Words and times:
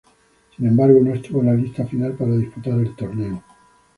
Sin 0.57 0.65
embargo, 0.65 0.99
no 0.99 1.13
estuvo 1.13 1.41
en 1.41 1.45
la 1.45 1.53
lista 1.53 1.85
final 1.85 2.13
para 2.13 2.31
disputar 2.35 2.73
el 2.79 2.95
torneo. 2.95 3.43